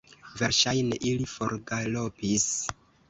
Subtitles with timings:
[0.37, 2.49] Verŝajne, ili forgalopis!